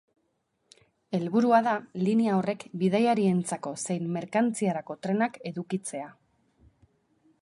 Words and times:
Helburua 1.17 1.59
da 1.67 1.73
linea 2.07 2.37
horrek 2.39 2.65
bidaiarientzako 2.83 3.75
zein 3.85 4.09
merkantziarako 4.17 4.97
trenak 5.05 5.39
edukitzea. 5.51 6.09